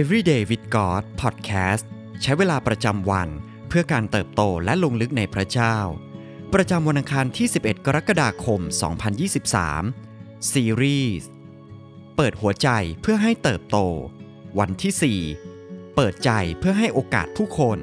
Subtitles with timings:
[0.00, 1.84] Everyday with God Podcast
[2.22, 3.28] ใช้เวลาประจำวัน
[3.68, 5.76] เพื่อการเติบโตและลงลึกในพระเจ้า
[6.54, 8.60] ประจำวันอังคารที่ 11 กรกฎาคม
[9.56, 11.28] 2023 ซีรีส์
[12.16, 12.68] เปิดหัวใจ
[13.02, 13.78] เพื่อให้เติบโต
[14.58, 15.22] วันที่
[15.54, 17.78] 4 เปิดใจเพื่อให้โอกาสผู้คน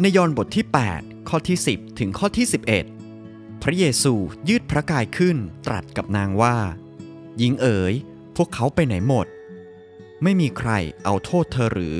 [0.00, 0.66] ในยอห์นบทที่
[0.96, 2.46] 8 ข้อที่ 10 ถึงข้อที่
[3.04, 4.14] 11 พระเยซู
[4.48, 5.36] ยืดพระกายขึ้น
[5.66, 6.56] ตรัสกับนางว่า
[7.38, 7.94] หญิงเอ๋ย
[8.36, 9.26] พวกเขาไปไหนหมด
[10.22, 10.70] ไม่มีใคร
[11.04, 11.96] เอาโทษเธอหรือ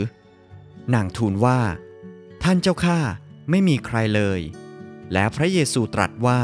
[0.95, 1.61] นางทูลว่า
[2.43, 2.99] ท่านเจ้าข้า
[3.51, 4.41] ไม่มีใครเลย
[5.13, 6.41] แล้วพระเยซูตรัสว่า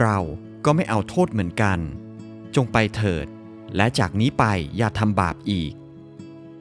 [0.00, 0.18] เรา
[0.64, 1.78] ก็ไม่เอาโทษเหมือนกัน
[2.54, 3.26] จงไปเถิด
[3.76, 4.44] และจากนี้ไป
[4.76, 5.72] อย่าทำบาปอีก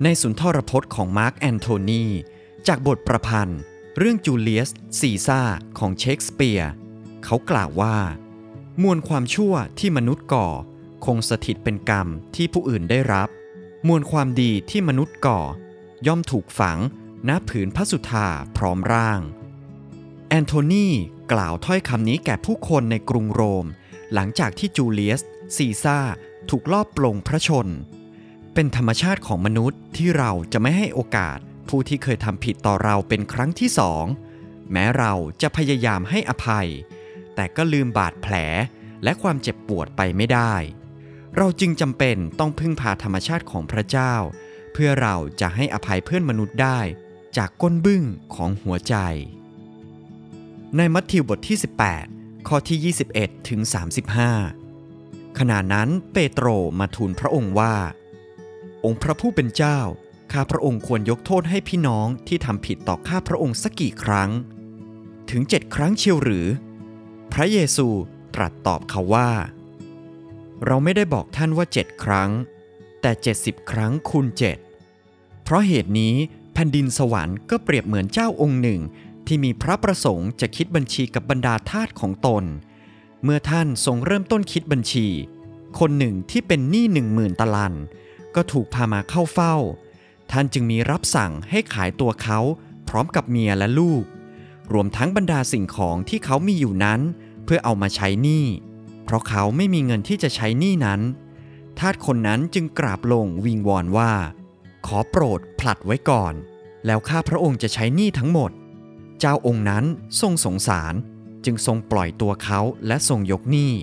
[0.04, 2.06] ในสุนทรพจน์ของมาร์กแอนโทนี
[2.68, 3.60] จากบทประพันธ์
[3.98, 4.70] เรื่องจูเลียส
[5.00, 5.42] ซีซ่า
[5.78, 6.72] ของเชคสเปียร์
[7.24, 7.98] เขากล่าวว่า
[8.82, 10.48] มวลความชั่วที่มนุษย์ก่อ
[11.06, 13.30] คงสถิตเป็นกรรมที่ผู้อื่นได้รับ
[13.88, 15.40] มวลความดีที่มนุษย์ก่อ
[16.08, 16.78] ย่อมถูกฝัง
[17.30, 19.22] ณผืนพระสุธาพร้อมร่าง
[20.30, 20.88] แอนโทนี
[21.32, 23.66] กล่าวถ้อยคำนี้แก่ผู้คนในกรุงโรม
[24.14, 25.22] หลังจากที่จูเลียส
[25.56, 26.00] ซีซ่า
[26.50, 27.68] ถูกลอบปลงพระชนม์
[28.54, 34.06] เป็นธรรมชาติของมนุษย์ที่เราจะไม่ให้โอกาสผู้ที่เคยทำผิดต่อเราเป็นครั้งที่สอง
[34.72, 36.68] แม้เราจะพยายามให้อภัย
[37.36, 38.36] แต่ก็ลืมบาดแผล
[39.04, 40.54] และความเจ็บปวดไปไม่ได้
[41.38, 44.14] เราจึงจำเป็นต้องพึ่งพาธรรมชาติของพระเจ้า
[44.74, 46.80] เพื่อเราจะให้อภัยเพื่อนมนุษย์ได้
[47.38, 48.04] จากก้นบึ้ง
[48.36, 48.96] ของหัวใจ
[50.78, 51.58] ในมัทธิวบทที่
[52.02, 53.60] 18 ข้อที่ 21 ถึง
[54.50, 56.48] 35 ขณะนั้นเปโตร
[56.80, 57.76] มาทูลพระองค์ว่า
[58.86, 59.80] องค์พระผู้เป็นเจ้า
[60.32, 64.30] ข้าพระองค์ควรยกโทษให้พี่น้องที่ทำผิดต่อข้าพระองค์สักกี่ครั้ง
[65.30, 66.48] ถึงเจ็ดครั้งเชียวหรือ
[67.34, 67.88] พระเยซู
[68.36, 69.30] ตรัสตอบเขาว่า
[70.66, 72.32] เราไม่ได้บอกท่านว่าเจ็ดครั้ง
[73.02, 74.58] แต่เจ็ดสิบครั้งคูณเจ็ด
[75.44, 76.16] เพราะเหตุนี้
[76.54, 78.82] แผ่นดินสวรรค์ก็เปรียบเหมือนเจ้าองค์หนึ่ง
[79.28, 82.44] ที่มีพระประสงค์จะคิดบัญชีกับบรรดาทาสของตน
[83.24, 85.08] เมื่อท่านทรงเริ่มต้นคิดบัญชี
[85.80, 87.76] คนหนึ่งที่เป็นหนี้หนึ่งหมื่นตะลัน
[88.36, 89.56] ก็ถูกพามาเข้าเฝ้า
[90.32, 92.40] ท่านจึงมีรับสั่งให้ขายตัวเขา
[92.88, 94.04] พร้อมกับเมียและลูก
[94.74, 97.00] รวมทั้งบรรดาสิ่งของที่เขามีอยู่นั้น
[97.46, 98.46] เพื่อเอามาใช้หนี้
[99.10, 101.02] เพราะเขาไม่มีเงินที่จะใช้หนี้นั้น
[101.80, 104.12] ทาสคนนั้นจึงกราบลงวิงวอนว่า
[104.86, 106.34] ขอโปรดผลัดไว้ก่อน
[106.86, 108.52] แล้วข้าพระองค์จะใช้หนี้ทั้งหมด
[109.20, 109.86] เจ้าองค์นั้น
[110.22, 110.94] ทรงสงสาร
[111.46, 113.74] จึงทรงปล่อยตัวเขาและทรงยกหนี้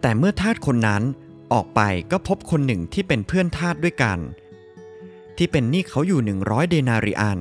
[0.00, 1.02] แต่เมื่อทาสคนนั้น
[1.52, 1.80] ออกไป
[2.10, 4.18] ก็พบคนหนึ่งที่เป็นเพื่อนทาสด้วยกัน
[5.36, 7.40] ที่เป็นหนี้เขาอยู่หนึ่งร้อยเดนาริอัน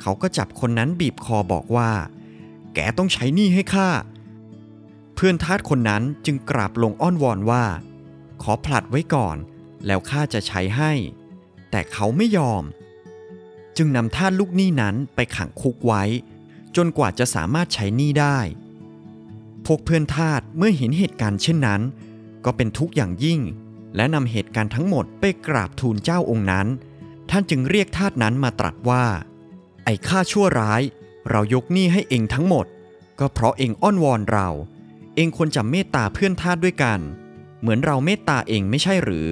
[0.00, 1.90] เขาก็จับคนนั้นบีบคอบอกว่า
[2.74, 3.88] แกต้องใช้หนี้ให้ข้า
[5.24, 7.64] พื่อนทาสคนนั้นจึงกราบลงอ้อนวอนว่า
[8.42, 9.36] ขอผลัดไว้ก่อน
[9.86, 10.92] แล้วข้าจะใช้ให้
[11.70, 12.62] แต่เขาไม่ยอม
[13.76, 16.02] จึงนำทาสลูกหนี้นั้นไปขังคุกไว้
[16.76, 18.38] จนกว่าจะสามารถใช้หนี้ได้
[19.66, 21.80] พวกเพื่อนทาสเมื่อเห็นเหตุการณ์เช่นนั้น
[22.44, 23.40] ก็เป็นทุกข์อย่างยิ่ง
[23.96, 26.66] และนำเหตุการณ์ทั้งหมดไปกราบทูลเจ้าองค์นั้น
[27.30, 29.04] ท่านจึงเรียกทาสนั้นมาตรัสว่า
[29.84, 30.82] ไอ้ข้าชั่วร้าย
[31.30, 32.66] เรายกหนี้ให้เองทั้งหมด
[33.18, 34.48] ก็เพราะเองอ้อนวอนเรา
[35.20, 36.98] องควรจะเมตตาเพื่อนทาสด้วยกัน
[37.60, 39.26] เหมือนเราเมตตาเองไม่ใช่หรือ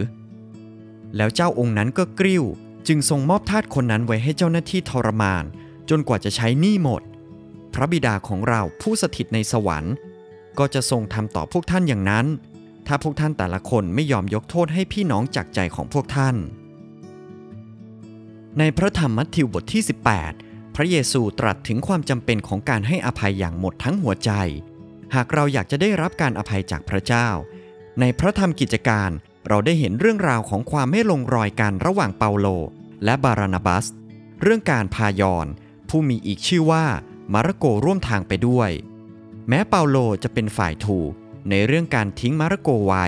[1.16, 2.44] แล้วเจ้าองค์นั้นก็กริ้ว
[2.88, 5.44] จึงทรงมอบทาสคนนั้นไว้ให้เจ้าหน้าที่ทรมาน
[5.90, 7.02] จนกว่าจะใช้หนี้หมด
[7.74, 9.94] พระบิดาของเราผู้สถิตในสวรรค์
[10.58, 12.26] ก็จะทรงทำต่อพวกท่านอย่างนั้น
[12.86, 16.36] ถ้าพวกท่านแต่ละคนไม่ยอมยกโทษให้พี่น้องจากใจของพวกท่าน
[18.58, 19.82] ในพระธรรมมัทธิวบทที่
[20.28, 24.30] 18พระเยซูตรัสถึงความจำเป็นของการให้อภัยอย่างหมดทั้งหัวใจ
[25.14, 27.28] หากเราอยากจะได้รับการอภัยจากพระเจ้า
[28.00, 29.10] ในพระธรรมกิจการ
[29.48, 32.46] เราได้เห็นเรื่องราวของความไม่ลงรอยกันระหว่างเปาโล
[33.04, 33.86] และบารานาบัส
[34.42, 35.46] เรื่องการพายอน
[35.88, 36.84] ผู้มีอีกชื่อว่า
[37.32, 38.70] มาระโกร่วมทางไปด้วย
[39.48, 41.12] แม้เปาโลจะเป็นฝ่ายถูก
[41.50, 43.06] ในเรื่องการทิ้งมาระโกไว้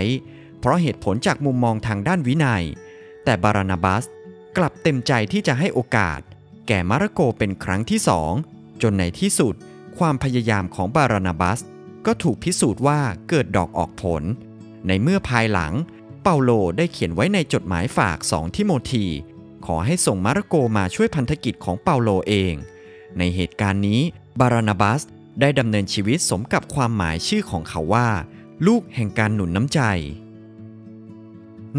[0.59, 2.65] เพราะเหตุผลจากมุมมองทางด้านวินัย
[3.25, 4.05] แต่บารานาบัส
[4.57, 6.21] กลับเต็มใจที่จะให้โอกาส
[6.69, 8.33] แก่มาระโกเป็นครั้งที่สอง
[8.83, 9.55] จนในที่สุด
[9.99, 11.61] ความพยายามของบารานาบัส
[12.07, 14.23] ก็ถูกพิสูจน์ว่าเกิดดอกออกผล
[14.87, 15.73] ในเมื่อภายหลัง
[16.23, 19.07] เปาโลได้เขียนไว้ในจดหมายฝากสองทิโมธี
[19.67, 22.55] ขอให้ส่งมาระโกมาช่วยพันธกิจของเปาโลเอง
[23.19, 24.01] ในเหตุการณ์นี้
[24.41, 25.03] บารานาบัส
[25.41, 28.09] ได้ดำเนินชีวิตสมกับความหมายชื่อของเขาว่า
[28.67, 29.81] ลูกแห่งการหนุนน้ำใจ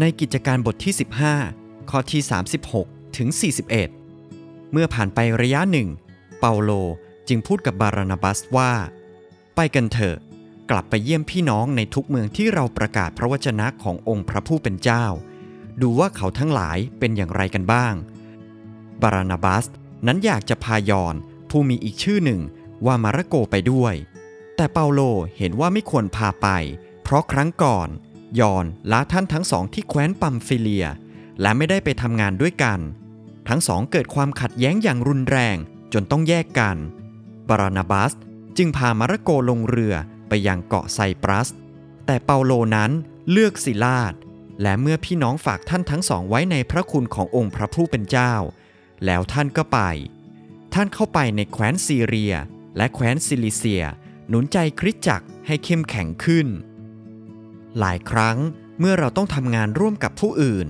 [0.00, 0.94] ในกิจการบทที่
[1.42, 2.22] 15 ข้อที่
[2.68, 3.28] 36 ถึง
[4.00, 5.88] 41 เมื่อผ่านไประยะหนึ่ง
[6.40, 6.70] เปาโล
[7.28, 8.72] จึงพูดกับบารานาบัสว่า
[9.56, 10.16] ไปกันเถอะ
[10.70, 15.04] กลับไปเยี่ยมพี่น้องในทุกเมืองที่เราประกาศพระวจนะขององค์พระผู้เป็นเจ้า
[15.82, 17.94] ดูว่าเขาทั้งหลายเป็นอย่างไรกันบ้าง
[19.02, 19.64] บารานาบัส
[20.06, 21.14] นั้นอยากจะพายอน
[21.50, 22.40] ผู้มีอีกชื่อหนึ่ง
[22.86, 23.94] ว่ามาระโกไปด้วย
[24.56, 25.00] แต่เปาโล
[25.38, 26.48] เห็นว่าไม่ควรพาไป
[27.02, 27.88] เพราะครั้งก่อน
[28.40, 30.86] ยอนละท่านทั้งสองที่แคว้นปัมฟิเลีย
[31.40, 32.78] และไม่ได้ไปทำงานด้วยกัน
[33.48, 35.56] ทั้งสองเกิดความขัดแย้งอย่างรุนแรง
[35.92, 36.76] จนต้องแยกกัน
[37.48, 38.12] บารานาบัส
[38.56, 39.94] จึงพามาระโกลงเรือ
[40.28, 41.48] ไปยังเกาะไซปรัส
[42.06, 42.90] แต่เปาโลนั้น
[43.30, 44.14] เลือกศิลาด
[44.62, 48.34] และเมื่อพี่น้องฝากท่านทั้งสองไว้ในพระคุณขององค์พระผู้เป็นเจ้า
[49.04, 49.78] แล้วท่านก็ไป
[50.74, 52.34] ท่านเข้าไปในแคว้นซีเรีย
[52.76, 53.84] และแคว้นซิลิเซีย
[54.28, 56.46] หนุนใจคริสตจักรให้เข้มแข็งขึ้น
[57.78, 58.38] หลายครั้ง
[58.78, 60.66] เมื่อเราต้องทำงานร่วมกับผู้อื่น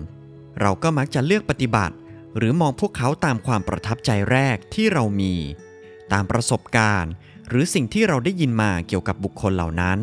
[0.61, 1.97] เราก็มักจะเลือกปฏิบัติ
[2.37, 5.35] หรือมองพวกเขาตามความประทับใจแรกที่เรามี
[6.13, 7.13] ตามประสบการณ์
[7.53, 9.99] หรือสิ่งที่เราได้ยินมาเกี่ยวกับบุคคลเหล่านั้น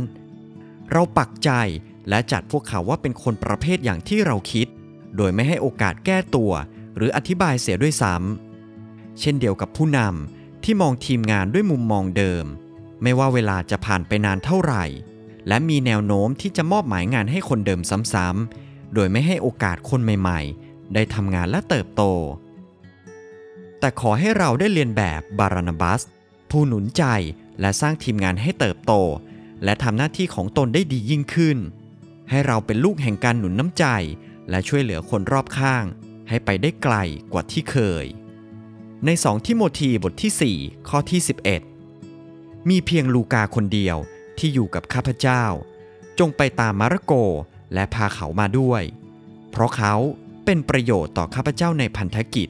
[0.92, 1.50] เราปักใจ
[2.10, 4.68] และจัดพวกเขาว่าเป็นคนประเภทอย่างที่เราคิด
[5.18, 6.52] โดยไม่ให้โอกาสแก้ตัว
[6.96, 12.46] หรืออธิบายเสียด้วยซ้ำเช่นเดียวกับผู้นำที่มองทีมงานด้วยมุมมองเดิม
[13.04, 14.86] ไม่ว่าเวลาจะผ่านไปนานเท่าไหร่
[15.48, 17.82] และมีแนวโน้มที่จะมอบหมายงานให้คนเดิม
[18.14, 22.04] ซ้ำๆโดยไม่ให้โอกาสคนใหม่ๆ ได้ทำงานและเติบโต
[23.80, 26.02] แต่ขอให้เราได้เรียนแบบบารานบัส
[26.50, 27.04] ผู้หนุนใจ
[27.62, 28.94] และสร้างทีมงานให้เติบโต
[29.64, 31.58] และทำหน้าที่ของตนได้ดียิ่งขึ้น
[32.30, 33.86] ให้เราเป็นลูกแห่งการหนุนน้ำใจ
[34.50, 35.86] และช่วยเหลือคนรอบข้าง
[36.30, 36.96] ให้ไปได้ไกล
[37.34, 38.06] กว่าที่เคย
[39.06, 41.20] ในสองทิโมธีบทที่ 4 ข้อที่
[41.96, 43.98] 11 มีเพียงลูกาคนเดียว
[44.38, 45.44] ที่อยู่กับข้าพเจ้า
[46.20, 47.14] จงไปตามมาระโก
[47.74, 48.84] และพาเขามาด้วย
[49.52, 49.94] เพราะเขา
[50.46, 52.50] เป็นประโยชน์ต่อข้าพเจ้าในพันธกิจ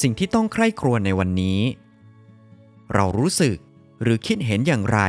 [0.00, 1.60] สิ่งที่ต้องใคร่ครวญในวันนี้
[2.94, 3.56] เรารู้สึก
[4.02, 5.00] หรือคิดเห็นอย่างไร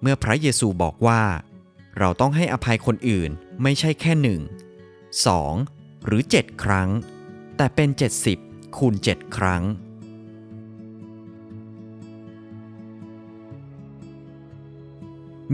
[0.00, 1.22] เมื่อพระเยซูบอกว่า
[1.98, 3.30] เราต้องให้อภัยคนอื่น
[3.62, 4.40] ไม่ใช่แค่หนึ่ง
[5.26, 5.54] สอง
[6.06, 6.88] หรือ7ครั้ง
[7.56, 7.88] แต่เป็น
[8.32, 9.62] 70 คูณ 7 ครั้ง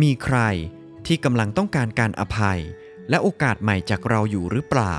[0.03, 0.39] มีใคร
[1.07, 2.61] ที่กำลังต้องการการอภัย
[3.11, 4.97] และโอกาสใหม่จากเราอยู่หรือเปล่า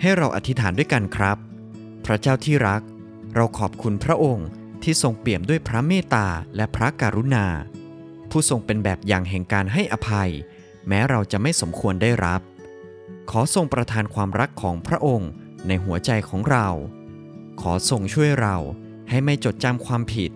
[0.00, 1.36] ให้เราอธิษฐานด้วยกันครับ
[2.04, 2.82] พระเจ้าที่รัก
[3.34, 4.48] เราขอบคุณพระองค์
[4.82, 7.46] ที่ทรงเปี่ยมด้วยพระเมตตาและพระกรุณา
[8.30, 10.30] ผู้ทรงเป็นแบบอย่างแห่งการให้อภัย
[10.88, 12.40] แม้เราจะไม่สมควรได้รับ
[13.30, 15.30] ขอทรงประทานความรักของพระองค์
[15.66, 16.68] ในหัวใจของเรา
[17.60, 18.56] ขอทรงช่วยเรา
[19.08, 20.30] ให้ไม่จดจำความผิด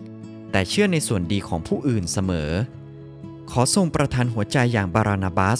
[0.51, 2.51] แต่เชื่อในส่วนดีของผู้อื่นเสมอ
[3.51, 5.59] ขอทรงประทานหัวใจอย่างบารานาบัส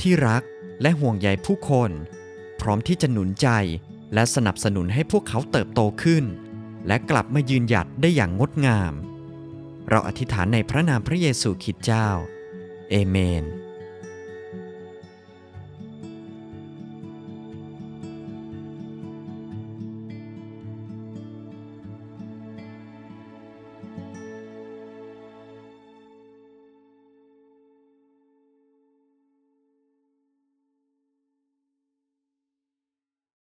[0.00, 0.42] ที่รัก
[0.82, 1.90] และห่วงใยผู้คน
[2.60, 3.48] พร้อมที่จะหนุนใจ
[4.14, 6.24] และสนับสนุนให้พวกเขาเติบโตขึ้น
[6.86, 8.92] และกลับมายืนหยัดได้อย่างงดงาม
[9.88, 12.08] เราอธิษฐานในพระนามพระเยซูคริสต์เจ้า
[12.90, 13.44] เอเมน